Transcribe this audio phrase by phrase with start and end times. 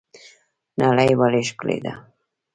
[0.81, 1.93] نړۍ ولې ښکلې ده؟